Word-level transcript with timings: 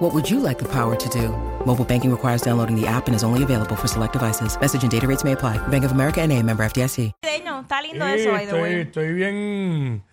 What 0.00 0.14
would 0.14 0.30
you 0.30 0.40
like 0.40 0.58
the 0.58 0.68
power 0.68 0.96
to 0.96 1.08
do? 1.10 1.28
Mobile 1.66 1.84
banking 1.84 2.10
requires 2.10 2.40
downloading 2.42 2.74
the 2.74 2.86
app 2.86 3.06
and 3.06 3.14
is 3.14 3.22
only 3.22 3.42
available 3.42 3.76
for 3.76 3.86
select 3.86 4.14
devices. 4.14 4.58
Message 4.60 4.82
and 4.82 4.90
data 4.90 5.06
rates 5.06 5.24
may 5.24 5.32
apply. 5.32 5.58
Bank 5.68 5.84
of 5.84 5.92
America 5.92 6.20
and 6.22 6.32
a 6.32 6.42
member 6.42 6.64
FDIC. 6.64 7.12
Navideño, 7.22 7.60
Está 7.62 7.82
lindo 7.82 8.04
Sí, 8.06 8.20
eso, 8.20 8.30
by 8.32 8.46
the 8.46 8.52
estoy, 8.52 8.60
way. 8.62 8.80
estoy 8.80 9.12
bien. 9.12 10.04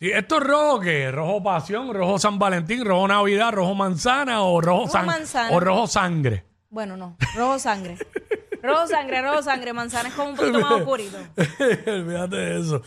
Sí, 0.00 0.10
¿Esto 0.10 0.38
es 0.38 0.42
rojo 0.44 0.80
qué? 0.80 1.10
¿Rojo 1.12 1.42
pasión? 1.42 1.92
¿Rojo 1.94 2.18
San 2.18 2.38
Valentín? 2.38 2.84
¿Rojo 2.84 3.06
Navidad? 3.08 3.52
¿Rojo 3.52 3.74
manzana? 3.76 4.42
¿O 4.42 4.60
rojo, 4.60 4.82
Rojo 4.86 4.92
sang- 4.98 5.06
manzana. 5.06 5.56
¿O 5.56 5.60
rojo 5.60 5.86
sangre? 5.86 6.44
Bueno, 6.70 6.96
no. 6.96 7.16
Rojo 7.36 7.58
sangre. 7.60 7.96
Rojo 8.60 8.86
sangre, 8.88 9.22
rojo 9.22 9.42
sangre. 9.42 9.72
Manzana 9.72 10.08
es 10.08 10.14
como 10.16 10.30
un 10.30 10.36
poquito 10.36 10.58
más 10.60 10.72
oscurito. 10.72 11.16
Olvídate 11.86 12.36
de 12.36 12.60
eso. 12.60 12.82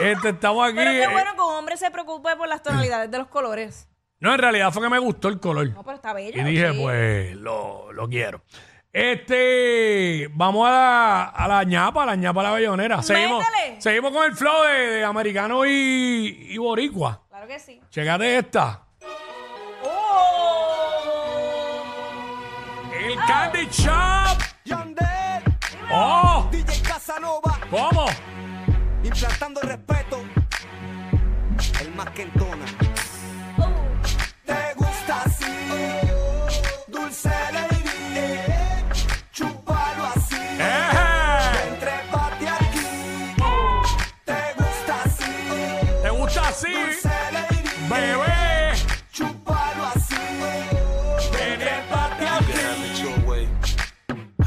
Este, 0.00 0.28
estamos 0.28 0.64
aquí. 0.68 0.76
Pero 0.76 0.90
qué 0.92 1.02
eh, 1.04 1.08
bueno 1.12 1.34
que 1.34 1.40
un 1.42 1.54
hombre 1.54 1.76
se 1.76 1.90
preocupe 1.90 2.36
por 2.36 2.46
las 2.48 2.62
tonalidades 2.62 3.10
de 3.10 3.18
los 3.18 3.26
colores. 3.26 3.88
No, 4.20 4.32
en 4.32 4.38
realidad 4.38 4.72
fue 4.72 4.82
que 4.82 4.88
me 4.88 4.98
gustó 4.98 5.28
el 5.28 5.38
color. 5.40 5.70
No, 5.70 5.82
pero 5.82 5.96
está 5.96 6.12
bello. 6.12 6.40
Y 6.40 6.44
dije, 6.44 6.72
sí. 6.72 6.78
pues, 6.82 7.36
lo, 7.36 7.92
lo 7.92 8.08
quiero. 8.08 8.42
Este, 8.92 10.28
vamos 10.32 10.66
a 10.66 10.70
la, 10.70 11.24
a 11.24 11.46
la 11.48 11.64
ñapa, 11.64 12.04
a 12.04 12.06
la 12.06 12.16
ñapa 12.16 12.40
a 12.40 12.44
la 12.44 12.50
bellonera. 12.52 13.02
Seguimos, 13.02 13.44
seguimos 13.78 14.10
con 14.10 14.24
el 14.24 14.34
flow 14.34 14.64
de, 14.64 14.72
de 14.90 15.04
americano 15.04 15.66
y, 15.66 16.46
y 16.50 16.56
boricua. 16.56 17.22
Claro 17.28 17.46
que 17.46 17.58
sí. 17.58 17.78
Checate 17.90 18.38
esta. 18.38 18.82
¡Oh! 19.84 21.82
El 22.98 23.16
Candy 23.26 23.66
Shop. 23.70 24.38
Yandel, 24.64 25.42
¡Oh! 25.92 26.48
DJ 26.50 26.80
Casanova, 26.82 27.58
¿Cómo? 27.70 28.06
implantando 29.04 29.60
el 29.60 29.68
respeto. 29.68 30.20
El 31.80 31.94
más 31.94 32.10
que 32.10 32.22
entona. 32.22 32.64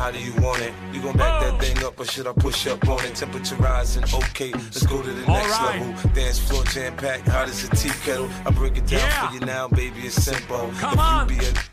How 0.09 0.11
do 0.11 0.19
you 0.23 0.33
want 0.41 0.59
it? 0.61 0.73
You 0.91 1.03
gon' 1.03 1.15
back 1.17 1.39
that 1.41 1.61
thing 1.61 1.85
up 1.85 1.99
or 1.99 2.05
should 2.05 2.25
I 2.25 2.33
push 2.33 2.65
up 2.65 2.87
on 2.89 3.05
it? 3.05 3.13
Temperature 3.13 3.57
rising, 3.57 4.03
okay. 4.05 4.51
Let's 4.53 4.83
go 4.87 5.03
to 5.03 5.11
the 5.11 5.27
next 5.27 5.61
level. 5.61 6.11
Dance 6.13 6.39
floor 6.39 6.63
jam 6.63 6.97
packed, 6.97 7.27
hot 7.27 7.47
as 7.47 7.63
a 7.65 7.69
tea 7.75 7.91
kettle. 8.03 8.27
I 8.43 8.49
break 8.49 8.77
it 8.77 8.87
down 8.87 9.27
for 9.27 9.35
you 9.35 9.41
now, 9.41 9.67
baby. 9.67 9.99
It's 9.99 10.15
simple. 10.15 10.71
Come 10.79 10.97
on. 10.97 11.29
you 11.29 11.68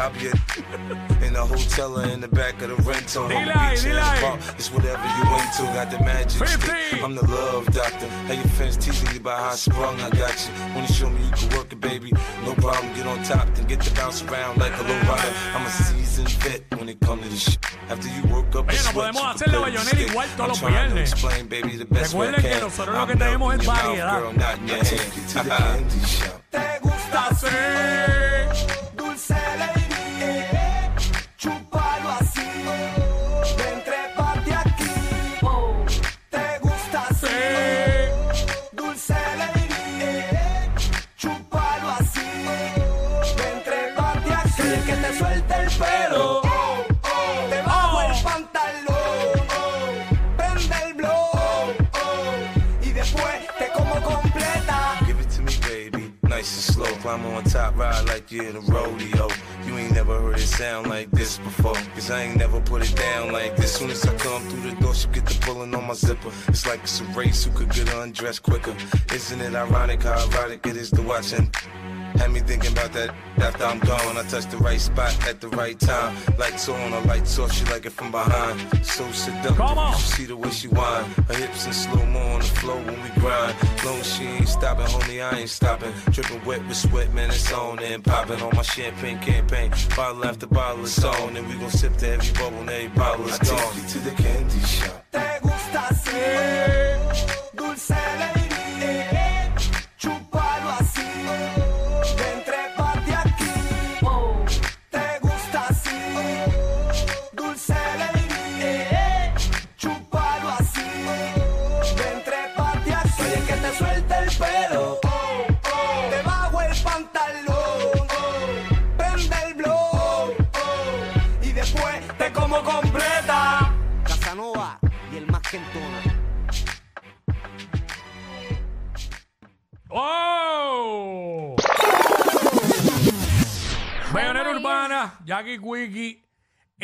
I'll 0.00 0.10
be 0.16 0.28
a 0.28 0.32
in 1.26 1.32
the 1.34 1.44
hotel 1.44 1.98
or 2.00 2.04
in 2.08 2.20
the 2.22 2.28
back 2.28 2.62
of 2.62 2.68
the 2.70 2.76
rental. 2.88 3.24
On 3.24 3.28
the 3.28 3.34
Dile 3.34 3.52
ahí, 3.52 3.70
beach 3.74 3.84
in 3.84 3.90
dile 3.92 4.00
the 4.00 4.02
ahí. 4.16 4.20
park. 4.22 4.40
It's 4.58 4.70
whatever 4.72 5.04
you 5.16 5.24
into. 5.36 5.62
Got 5.76 5.90
the 5.90 5.98
magic. 6.00 6.30
stick. 6.48 6.60
50. 6.60 7.02
I'm 7.04 7.14
the 7.14 7.26
love 7.26 7.66
doctor. 7.66 8.08
How 8.26 8.32
your 8.34 8.48
fans 8.56 8.76
teasing 8.78 9.10
you 9.12 9.20
about 9.20 9.38
how 9.40 9.50
I 9.50 9.56
sprung. 9.56 10.00
I 10.00 10.08
got 10.10 10.34
you. 10.40 10.52
Wanna 10.74 10.86
show 10.88 11.10
me 11.10 11.20
you 11.24 11.30
can 11.32 11.48
work 11.56 11.70
it, 11.72 11.80
baby? 11.80 12.12
No 12.44 12.54
problem. 12.54 12.92
Get 12.94 13.06
on 13.06 13.22
top, 13.24 13.46
then 13.54 13.66
get 13.66 13.80
to 13.82 13.90
bounce 13.94 14.22
around 14.22 14.56
like 14.58 14.72
a 14.80 14.82
low 14.82 14.98
rider. 15.04 15.32
I'm 15.54 15.66
a 15.66 15.70
seasoned 15.70 16.30
vet 16.44 16.62
when 16.78 16.88
it 16.88 16.98
comes 17.00 17.22
to 17.24 17.28
this 17.28 17.42
shit. 17.44 17.58
After 17.90 18.08
you 18.08 18.22
work 18.34 18.54
up 18.56 18.68
Oye, 18.70 18.78
no 18.84 18.90
podemos 18.92 19.20
you 19.22 19.28
hacer 19.28 19.48
la 19.52 19.60
vellonera 19.66 20.00
igual 20.00 20.28
todos 20.36 20.40
I'm 20.40 20.48
los 20.48 20.58
trying 20.60 20.72
to 20.72 20.78
viernes. 20.94 21.12
explain, 21.12 21.46
baby, 21.48 21.76
the 21.76 21.84
best 21.84 22.14
way 22.14 22.28
I 22.28 22.30
Recuerden 22.30 22.52
que 22.54 22.60
nosotros 22.60 22.96
lo 22.96 23.06
que 23.06 23.16
tenemos 23.16 23.54
es 23.54 23.66
variedad. 23.66 24.20
girl, 24.20 24.32
not 24.32 24.58
in 27.42 28.19
in 58.38 58.56
a 58.56 58.60
rodeo. 58.60 59.28
You 59.66 59.76
ain't 59.76 59.92
never 59.92 60.20
heard 60.20 60.38
it 60.38 60.46
sound 60.46 60.88
like 60.88 61.10
this 61.10 61.38
before. 61.38 61.74
Cause 61.94 62.10
I 62.10 62.22
ain't 62.22 62.36
never 62.36 62.60
put 62.60 62.88
it 62.88 62.96
down 62.96 63.32
like 63.32 63.56
this. 63.56 63.72
Soon 63.72 63.90
as 63.90 64.06
I 64.06 64.14
come 64.16 64.42
through 64.42 64.70
the 64.70 64.76
door, 64.80 64.94
she 64.94 65.08
get 65.08 65.26
the 65.26 65.34
pulling 65.40 65.74
on 65.74 65.86
my 65.86 65.94
zipper. 65.94 66.30
It's 66.48 66.66
like 66.66 66.82
it's 66.82 67.00
a 67.00 67.04
race 67.04 67.44
who 67.44 67.50
could 67.52 67.70
get 67.70 67.92
undressed 67.92 68.42
quicker. 68.42 68.74
Isn't 69.12 69.40
it 69.40 69.54
ironic 69.54 70.02
how 70.04 70.24
erotic 70.28 70.66
it 70.66 70.76
is 70.76 70.90
to 70.92 71.02
watch 71.02 71.32
and 71.32 71.54
had 72.20 72.30
me 72.32 72.40
thinking 72.40 72.72
about 72.72 72.92
that 72.92 73.14
after 73.38 73.64
I'm 73.64 73.78
gone. 73.78 74.16
I 74.18 74.22
touch 74.24 74.46
the 74.46 74.58
right 74.58 74.80
spot 74.80 75.12
at 75.26 75.40
the 75.40 75.48
right 75.48 75.78
time. 75.78 76.14
Lights 76.38 76.68
on, 76.68 76.92
a 76.92 77.00
lights 77.00 77.38
off, 77.38 77.50
she 77.52 77.64
like 77.72 77.86
it 77.86 77.92
from 77.92 78.10
behind. 78.10 78.60
So 78.84 79.10
seductive. 79.10 79.56
Come 79.56 79.78
on. 79.78 79.92
You 79.92 79.98
see 80.16 80.26
the 80.26 80.36
way 80.36 80.50
she 80.50 80.68
whine. 80.68 81.04
Her 81.28 81.34
hips 81.34 81.66
in 81.66 81.72
slow 81.72 82.04
mo 82.06 82.20
on 82.34 82.40
the 82.40 82.46
floor 82.60 82.76
when 82.76 83.02
we 83.02 83.10
grind. 83.20 83.54
Long 83.84 84.02
she 84.02 84.24
ain't 84.24 84.48
stopping, 84.48 84.86
homie, 84.86 85.22
I 85.22 85.38
ain't 85.40 85.50
stopping. 85.50 85.92
Dripping 86.10 86.44
wet 86.44 86.60
with 86.68 86.76
sweat, 86.76 87.12
man, 87.14 87.30
it's 87.30 87.50
on 87.52 87.78
and 87.80 88.04
popping 88.04 88.40
on 88.42 88.54
my 88.54 88.62
champagne 88.62 89.18
campaign. 89.20 89.70
Bottle 89.96 90.24
after 90.26 90.46
bottle 90.46 90.84
is 90.84 91.02
on, 91.04 91.36
and 91.36 91.48
we 91.48 91.54
gon' 91.54 91.70
sip 91.70 91.96
to 91.98 92.08
every 92.08 92.32
bubble 92.34 92.58
and 92.58 92.70
every 92.70 92.88
bottle 92.88 93.26
is 93.28 93.38
I 93.40 93.44
gone. 93.44 93.58
take 93.58 93.82
you 93.82 93.88
to 93.88 93.98
the 94.00 94.14
candy 94.22 94.60
shop. 94.60 95.04
¿Te 95.10 95.38
gusta 95.42 95.88
así? 95.88 96.79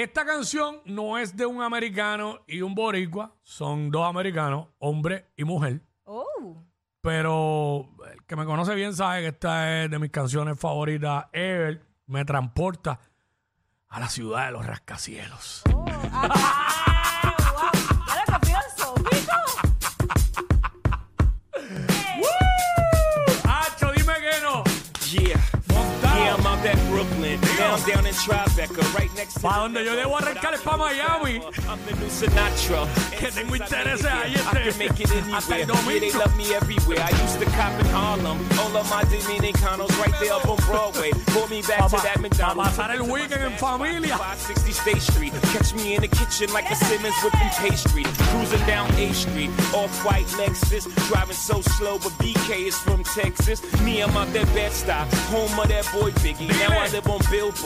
Esta 0.07 0.25
canción 0.25 0.83
no 0.85 1.19
es 1.19 1.37
de 1.37 1.45
un 1.47 1.61
americano 1.61 2.39
y 2.47 2.63
un 2.63 2.77
boricua, 2.77 3.35
son 3.43 3.91
dos 3.91 4.09
americanos, 4.09 4.69
hombre 4.79 5.27
y 5.37 5.43
mujer. 5.43 5.81
Oh. 6.05 6.63
Pero 7.01 7.89
el 8.13 8.23
que 8.25 8.37
me 8.37 8.45
conoce 8.45 8.77
bien 8.77 8.95
sabe 8.95 9.23
que 9.23 9.29
esta 9.29 9.83
es 9.83 9.91
de 9.91 9.99
mis 9.99 10.13
canciones 10.13 10.61
favoritas 10.61 11.27
ever. 11.33 11.85
Me 12.07 12.25
transporta 12.25 13.01
a 13.89 13.99
la 13.99 14.09
ciudad 14.09 14.47
de 14.47 14.53
los 14.53 14.65
rascacielos. 14.65 15.65
Ah, 16.13 17.03
I'm 27.77 27.85
down 27.85 28.07
in 28.07 28.15
Tribeca, 28.15 28.95
right 28.95 29.15
next 29.17 29.35
to. 29.35 29.41
Donde 29.43 29.85
yo 29.85 29.95
debo 29.97 30.17
arrancar 30.17 30.55
es 30.55 30.63
pa' 30.63 30.79
Miami. 30.79 31.43
I'm 31.69 31.79
the 31.85 31.93
new 32.01 32.09
Sinatra. 32.09 32.89
Que 33.19 33.31
tengo 33.31 33.55
intereses 33.55 34.07
ahí 34.07 34.35
este 34.35 34.63
can 34.65 34.79
make 34.79 34.99
it 35.01 35.11
Hasta 35.31 35.55
el 35.57 35.61
Yeah, 35.61 35.67
they 35.67 36.01
domingo. 36.01 36.19
love 36.19 36.37
me 36.39 36.55
everywhere. 36.55 37.01
I 37.03 37.11
used 37.23 37.39
to 37.39 37.45
cop 37.53 37.79
in 37.79 37.87
Harlem. 37.93 38.39
All 38.61 38.75
of 38.79 38.89
my 38.89 39.05
Dominicanos 39.05 39.93
right 40.01 40.15
there 40.21 40.33
up 40.33 40.49
on 40.49 40.57
Broadway. 40.65 41.11
Pull 41.37 41.49
me 41.49 41.61
back 41.69 41.91
to 41.91 41.97
that 42.01 42.19
McDonald's. 42.19 42.71
pasar 42.79 42.97
el 42.97 43.03
weekend 43.13 43.43
en 43.43 43.53
familia. 43.59 44.17
560 44.17 44.73
State 44.73 45.03
Street. 45.03 45.33
Catch 45.53 45.75
me 45.75 45.95
in 45.97 46.01
the 46.01 46.09
kitchen 46.09 46.51
like 46.55 46.71
a 46.71 46.77
Simmons 46.77 47.15
whipping 47.23 47.53
pastry. 47.61 48.05
Cruising 48.33 48.65
down 48.67 48.89
A 48.97 49.13
Street. 49.13 49.51
Off-white 49.75 50.27
Lexus. 50.41 50.89
Driving 51.09 51.37
so 51.37 51.61
slow, 51.77 51.99
but 51.99 52.13
BK 52.17 52.69
is 52.69 52.79
from 52.79 53.05
Texas. 53.05 53.61
Me, 53.83 54.01
I'm 54.01 54.17
out 54.17 54.33
that 54.33 54.47
Bed-Stuy. 54.55 55.05
Home 55.29 55.61
of 55.61 55.69
that 55.69 55.85
boy 55.93 56.11
Biggie. 56.25 56.49
Now 56.59 56.73
I 56.81 56.89
live 56.89 57.07
on 57.09 57.21
Billboard. 57.31 57.66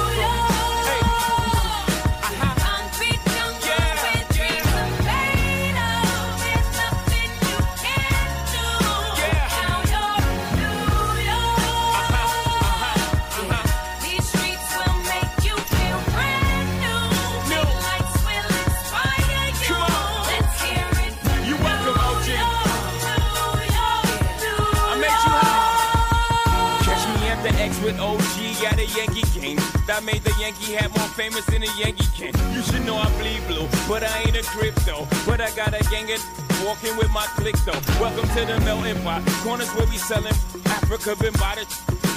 A 28.81 28.85
Yankee 28.97 29.21
game. 29.39 29.57
That 29.85 30.03
made 30.03 30.23
the 30.23 30.33
Yankee 30.39 30.73
hat 30.73 30.89
more 30.97 31.07
famous 31.13 31.45
than 31.45 31.61
a 31.61 31.71
Yankee 31.77 32.09
can. 32.17 32.33
You 32.53 32.61
should 32.63 32.83
know 32.85 32.97
I 32.97 33.05
bleed 33.19 33.45
blue, 33.47 33.67
but 33.87 34.03
I 34.03 34.25
ain't 34.25 34.35
a 34.35 34.43
crypto. 34.43 35.07
But 35.25 35.39
I 35.39 35.51
got 35.51 35.73
a 35.73 35.83
gang 35.89 36.09
of 36.11 36.21
walking 36.65 36.97
with 36.97 37.11
my 37.11 37.25
click 37.37 37.55
though. 37.65 37.79
Welcome 38.01 38.27
to 38.35 38.45
the 38.45 38.59
melting 38.65 39.01
pot. 39.03 39.21
Corners 39.43 39.69
where 39.75 39.85
we 39.85 39.97
selling 39.97 40.33
Africa 40.65 41.15
been 41.15 41.33
by 41.33 41.61
the 41.61 42.00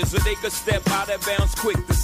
blinders, 0.00 0.14
or 0.14 0.24
they 0.24 0.34
could 0.34 0.52
step 0.52 0.86
out 0.88 1.08
of 1.08 1.24
bounds 1.26 1.54
quick. 1.54 1.99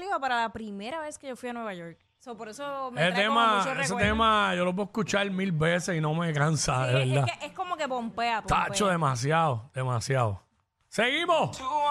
Salió 0.00 0.20
para 0.20 0.40
la 0.42 0.48
primera 0.52 1.00
vez 1.00 1.18
que 1.18 1.28
yo 1.28 1.36
fui 1.36 1.48
a 1.48 1.52
Nueva 1.52 1.74
York. 1.74 1.98
So, 2.18 2.36
por 2.36 2.48
eso 2.48 2.90
me 2.90 3.00
Ese 3.02 3.12
trae 3.12 3.26
como 3.28 3.40
tema, 3.40 3.82
ese 3.82 3.94
tema 3.96 4.54
yo 4.54 4.64
lo 4.66 4.74
puedo 4.74 4.86
escuchar 4.88 5.30
mil 5.30 5.52
veces 5.52 5.96
y 5.96 6.00
no 6.00 6.12
me 6.14 6.32
cansa, 6.34 6.86
de 6.86 7.02
Es- 7.04 7.08
verdad. 7.10 7.28
Es, 7.32 7.38
que 7.38 7.46
es 7.46 7.52
como 7.52 7.76
que 7.76 7.88
pompea, 7.88 8.42
pompea. 8.42 8.66
Tacho, 8.66 8.88
demasiado, 8.88 9.70
demasiado. 9.74 10.42
Seguimos. 10.88 11.58
Llevo 11.58 11.82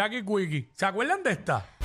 Jackie 0.00 0.24
Quickie. 0.24 0.70
¿Se 0.74 0.86
acuerdan 0.86 1.22
de 1.22 1.32
esta? 1.32 1.79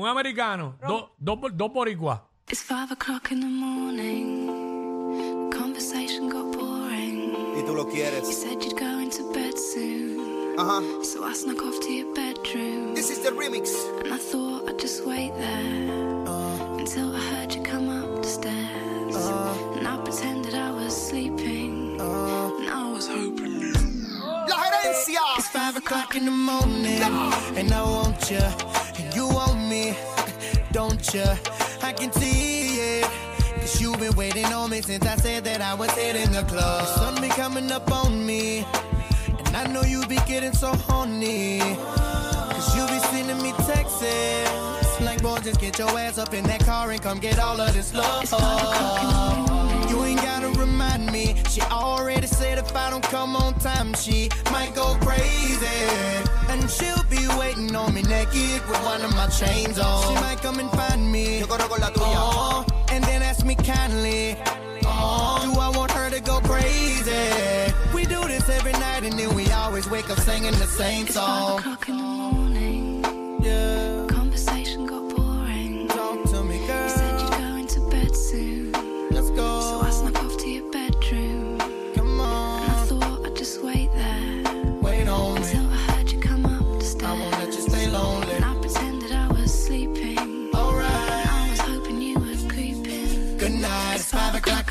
un 0.00 0.08
americano, 0.08 0.76
dos 0.86 1.10
dos 1.18 1.38
dos 1.52 1.72
boricuas. 1.72 2.20
It's 2.48 2.62
five 2.62 2.90
o'clock 2.90 3.30
in 3.30 3.40
the 3.40 3.46
morning. 3.46 4.48
Conversation 5.52 6.28
got 6.30 6.56
boring. 6.56 7.34
Y 7.54 7.62
tú 7.62 7.74
lo 7.74 7.86
You 7.86 8.32
said 8.32 8.64
you'd 8.64 8.78
go 8.78 8.98
into 8.98 9.30
bed 9.32 9.58
soon. 9.58 10.56
Ajá. 10.58 10.80
So 11.04 11.22
I 11.22 11.34
snuck 11.34 11.62
off 11.62 11.78
to 11.80 11.92
your 11.92 12.14
bedroom. 12.14 12.94
This 12.94 13.10
is 13.10 13.20
the 13.20 13.30
remix. 13.30 13.68
And 14.02 14.14
I 14.14 14.16
thought 14.16 14.68
I'd 14.70 14.78
just 14.78 15.04
wait 15.06 15.34
there. 15.36 16.26
Uh. 16.26 16.78
Until 16.78 17.14
I 17.14 17.20
heard 17.20 17.54
you 17.54 17.62
come 17.62 17.90
up 17.90 18.22
the 18.22 18.28
stairs. 18.28 19.16
Uh. 19.16 19.76
And 19.76 19.86
I 19.86 19.98
pretended 19.98 20.54
I 20.54 20.70
was 20.70 20.94
sleeping. 21.08 22.00
Uh. 22.00 22.56
And 22.58 22.70
I 22.70 22.90
was 22.90 23.06
hoping 23.06 23.60
you. 23.60 23.72
La 24.48 24.56
gerencia. 24.64 25.20
It's 25.36 25.48
five 25.48 25.76
o'clock 25.76 26.16
in 26.16 26.24
the 26.24 26.30
morning, 26.30 27.02
and 27.54 27.70
I 27.72 27.82
want 27.82 28.30
you 28.30 28.79
me, 29.70 29.96
don't 30.72 31.14
you? 31.14 31.24
I 31.82 31.92
can 31.92 32.12
see 32.12 32.98
it. 32.98 33.04
Cause 33.60 33.80
you've 33.80 34.00
been 34.00 34.14
waiting 34.16 34.46
on 34.46 34.70
me 34.70 34.82
since 34.82 35.06
I 35.06 35.16
said 35.16 35.44
that 35.44 35.60
I 35.60 35.74
was 35.74 35.90
hitting 35.92 36.32
the 36.32 36.42
club. 36.42 36.80
The 36.80 36.86
sun 36.86 37.22
be 37.22 37.28
coming 37.28 37.70
up 37.70 37.90
on 37.92 38.26
me. 38.26 38.66
And 39.46 39.56
I 39.56 39.66
know 39.68 39.82
you 39.82 40.04
be 40.06 40.18
getting 40.26 40.52
so 40.52 40.74
horny. 40.74 41.60
Cause 41.60 42.76
you 42.76 42.84
be 42.88 42.98
sending 43.12 43.40
me 43.42 43.52
texts. 43.68 45.00
Like, 45.00 45.22
boy, 45.22 45.38
just 45.38 45.60
get 45.60 45.78
your 45.78 45.96
ass 45.98 46.18
up 46.18 46.34
in 46.34 46.44
that 46.44 46.64
car 46.64 46.90
and 46.90 47.00
come 47.00 47.18
get 47.20 47.38
all 47.38 47.60
of 47.60 47.72
this 47.72 47.94
love. 47.94 48.24
It's 48.24 48.32
me. 51.06 51.34
She 51.48 51.60
already 51.62 52.26
said 52.26 52.58
if 52.58 52.74
I 52.74 52.90
don't 52.90 53.02
come 53.02 53.36
on 53.36 53.54
time, 53.58 53.94
she 53.94 54.28
might 54.52 54.74
go 54.74 54.96
crazy. 55.00 55.66
And 56.48 56.68
she'll 56.70 57.04
be 57.04 57.26
waiting 57.38 57.74
on 57.74 57.94
me 57.94 58.02
naked 58.02 58.60
with 58.68 58.82
one 58.84 59.02
of 59.02 59.14
my 59.14 59.28
chains 59.28 59.78
on. 59.78 60.08
She 60.08 60.14
might 60.20 60.38
come 60.42 60.58
and 60.58 60.70
find 60.70 61.10
me. 61.10 61.42
Oh, 61.48 62.64
and 62.90 63.04
then 63.04 63.22
ask 63.22 63.44
me 63.44 63.54
kindly. 63.54 64.36
Oh, 64.84 65.40
do 65.52 65.60
I 65.60 65.70
want 65.76 65.90
her 65.92 66.10
to 66.10 66.20
go 66.20 66.40
crazy? 66.40 67.72
We 67.94 68.04
do 68.04 68.20
this 68.28 68.48
every 68.48 68.72
night 68.72 69.04
and 69.04 69.18
then 69.18 69.34
we 69.34 69.50
always 69.52 69.88
wake 69.88 70.10
up 70.10 70.18
singing 70.18 70.52
the 70.52 70.66
same 70.66 71.06
song. 71.06 71.60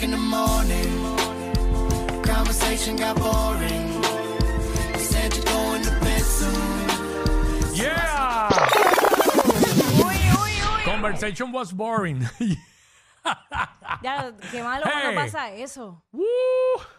In 0.10 0.18
the 0.18 0.18
morning. 0.18 0.92
Conversation 2.24 2.96
got 2.98 3.16
boring. 3.18 3.88
You 4.94 5.00
said 5.00 5.36
you're 5.36 5.46
going 5.46 5.84
to 5.84 5.92
bed 6.02 6.22
soon. 6.22 6.90
Yeah. 7.76 8.50
Conversation 10.86 11.52
was 11.52 11.72
boring. 11.72 12.26
Ya, 14.02 14.32
qué 14.52 14.64
malo 14.64 14.86
Hey. 14.86 14.92
cuando 14.94 15.22
pasa 15.22 15.52
eso. 15.52 16.02
Woo, 16.14 16.24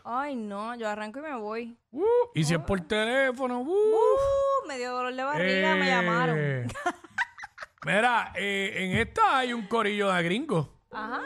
Ay, 0.05 0.35
no, 0.37 0.75
yo 0.77 0.87
arranco 0.87 1.19
y 1.19 1.23
me 1.23 1.35
voy. 1.35 1.79
woo. 1.93 2.05
Y 2.35 2.45
si 2.45 2.53
es 2.55 2.61
por 2.61 2.79
teléfono, 2.83 3.61
woo. 3.61 3.73
Uh, 3.75 4.69
me 4.69 4.77
dio 4.77 4.93
dolor 4.93 5.15
de 5.15 5.23
barriga, 5.25 5.75
me 5.77 5.87
Eh, 5.89 5.91
llamaron. 5.91 6.37
Mira, 7.87 8.33
eh, 8.37 8.73
en 8.77 8.99
esta 8.99 9.39
hay 9.39 9.55
un 9.55 9.67
corillo 9.67 10.13
de 10.13 10.23
gringos. 10.23 10.69
Ajá. 10.93 11.23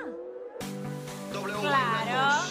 Claro. 1.68 2.42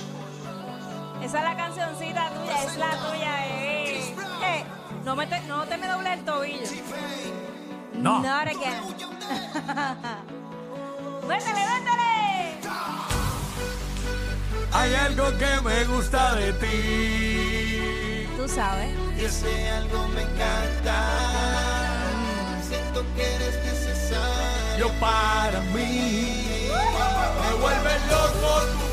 Esa 1.21 1.38
es 1.38 1.43
la 1.43 1.56
cancioncita 1.56 2.30
tuya, 2.30 2.63
es 2.63 2.78
la 2.78 2.91
tuya, 2.91 3.47
eh. 3.47 4.15
Eh, 4.43 4.65
no, 5.06 5.15
me 5.15 5.28
te, 5.28 5.39
no 5.41 5.63
te 5.65 5.78
me 5.78 5.88
dobles 5.88 6.13
el 6.13 6.26
tobillo. 6.26 6.67
No. 7.93 8.19
Not 8.21 8.47
again. 8.47 8.82
¡Véndele, 11.28 11.54
véndele! 11.54 12.60
Hay 14.73 14.95
algo 14.95 15.38
que 15.38 15.62
me 15.62 15.86
gusta 15.86 16.36
de 16.36 16.54
ti. 16.54 18.28
Tú 18.36 18.49
sabes. 18.49 18.91
Y 19.17 19.26
ese 19.26 19.69
algo 19.69 20.08
me 20.10 20.23
encanta. 20.23 20.97
Siento 22.67 23.06
que 23.15 23.36
eres 23.36 23.56
necesario. 23.63 24.78
Yo 24.78 24.89
para 24.99 25.62
mí. 25.73 26.67
Me 27.41 27.54
vuelve 27.62 27.99
loco 28.10 28.92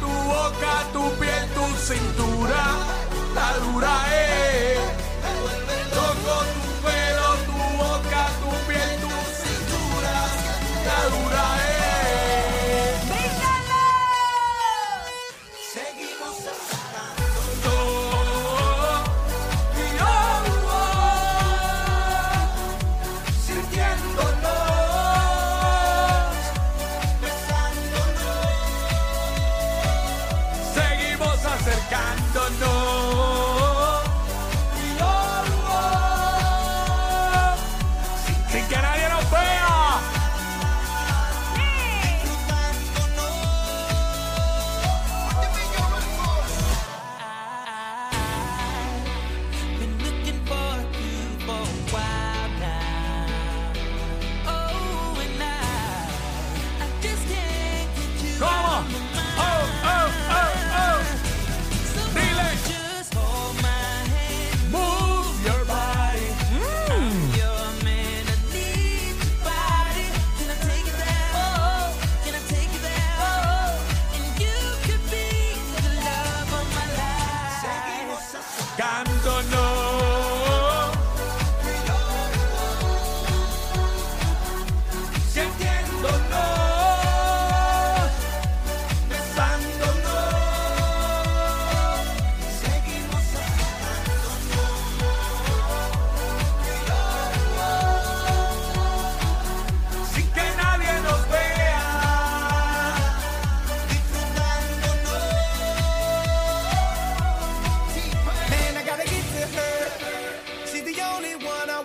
tu 0.00 0.12
boca, 0.30 0.74
tu 0.92 1.02
piel, 1.18 1.44
tu 1.54 1.66
cintura. 1.88 2.64
La 3.34 3.48
dura 3.64 3.94
es. 4.12 4.85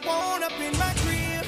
Want 0.06 0.44
up 0.44 0.60
in 0.60 0.74
my 0.78 0.94
crib. 1.04 1.46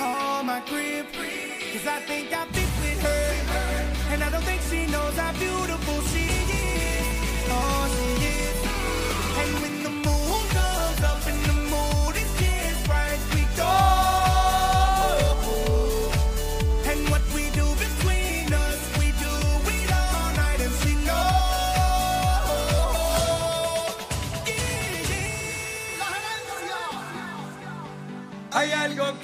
Oh, 0.00 0.42
my 0.44 0.60
crib. 0.60 1.06
Cause 1.12 1.86
I 1.86 2.00
think 2.00 2.32
I 2.32 2.46
fit 2.46 2.70
with 2.80 3.02
her. 3.02 4.12
And 4.12 4.22
I 4.22 4.30
don't 4.30 4.44
think 4.44 4.60
she 4.70 4.86
knows 4.86 5.16
how 5.16 5.32
beautiful 5.32 6.00
she 6.12 6.23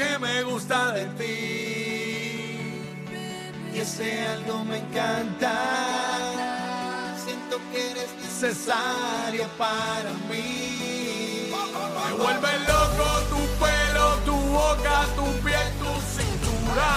que 0.00 0.18
me 0.18 0.42
gusta 0.44 0.92
de 0.92 1.04
ti. 1.18 2.70
Y 3.74 3.78
ese 3.78 4.26
algo 4.28 4.64
me 4.64 4.78
encanta. 4.78 5.52
Siento 7.22 7.58
que 7.70 7.90
eres 7.90 8.10
necesario 8.22 9.46
para 9.58 10.10
mí. 10.30 11.52
Me 12.04 12.12
vuelve 12.22 12.52
loco 12.70 13.08
tu 13.32 13.40
pelo, 13.62 14.06
tu 14.28 14.36
boca, 14.58 14.96
tu 15.16 15.26
piel, 15.44 15.68
tu 15.80 15.92
cintura. 16.16 16.90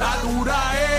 La 0.00 0.12
dura 0.24 0.60
es. 0.86 0.91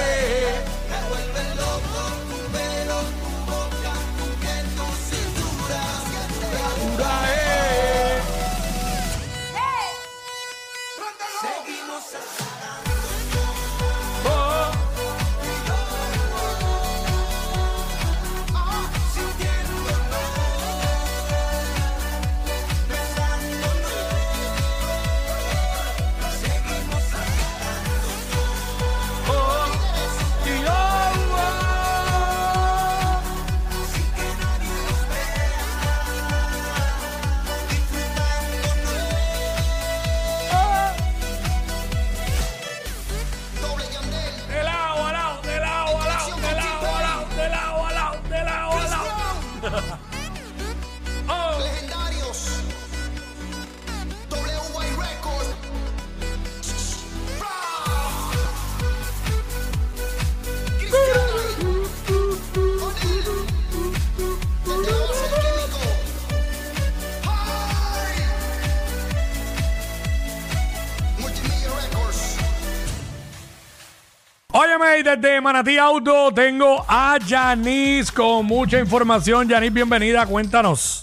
Desde 75.04 75.42
Manatí 75.42 75.78
Auto 75.78 76.32
tengo 76.34 76.86
a 76.88 77.18
Yanis 77.18 78.10
con 78.10 78.46
mucha 78.46 78.80
información. 78.80 79.50
Yanis, 79.50 79.74
bienvenida, 79.74 80.26
cuéntanos. 80.26 81.03